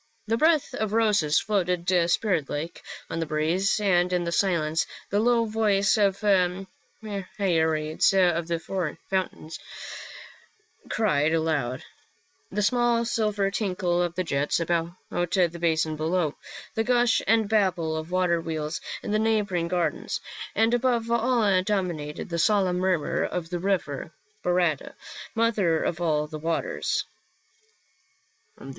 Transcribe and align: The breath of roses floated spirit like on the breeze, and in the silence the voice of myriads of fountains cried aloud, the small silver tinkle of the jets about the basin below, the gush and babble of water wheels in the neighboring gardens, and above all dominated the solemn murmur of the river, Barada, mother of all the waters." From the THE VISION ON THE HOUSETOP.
The 0.25 0.35
breath 0.35 0.73
of 0.73 0.93
roses 0.93 1.39
floated 1.39 1.87
spirit 2.09 2.49
like 2.49 2.81
on 3.11 3.19
the 3.19 3.27
breeze, 3.27 3.79
and 3.79 4.11
in 4.11 4.23
the 4.23 4.31
silence 4.31 4.87
the 5.11 5.19
voice 5.19 5.95
of 5.95 6.23
myriads 7.03 8.11
of 8.15 8.47
fountains 9.07 9.59
cried 10.89 11.33
aloud, 11.35 11.83
the 12.51 12.63
small 12.63 13.05
silver 13.05 13.51
tinkle 13.51 14.01
of 14.01 14.15
the 14.15 14.23
jets 14.23 14.59
about 14.59 14.91
the 15.11 15.57
basin 15.61 15.95
below, 15.97 16.35
the 16.73 16.83
gush 16.83 17.21
and 17.27 17.47
babble 17.47 17.95
of 17.95 18.09
water 18.09 18.41
wheels 18.41 18.81
in 19.03 19.11
the 19.11 19.19
neighboring 19.19 19.67
gardens, 19.67 20.19
and 20.55 20.73
above 20.73 21.11
all 21.11 21.61
dominated 21.61 22.29
the 22.29 22.39
solemn 22.39 22.79
murmur 22.79 23.23
of 23.23 23.51
the 23.51 23.59
river, 23.59 24.11
Barada, 24.43 24.95
mother 25.35 25.83
of 25.83 26.01
all 26.01 26.25
the 26.25 26.39
waters." 26.39 27.03
From 27.03 27.03
the 27.03 27.03
THE 27.03 27.03
VISION 27.03 27.07
ON 27.19 28.57
THE 28.57 28.63
HOUSETOP. 28.63 28.69